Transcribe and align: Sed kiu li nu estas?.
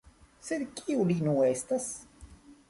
Sed 0.47 0.63
kiu 0.79 1.05
li 1.11 1.19
nu 1.27 1.37
estas?. 1.51 1.87